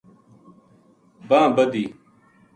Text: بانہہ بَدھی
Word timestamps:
بانہہ 1.27 1.53
بَدھی 1.55 1.83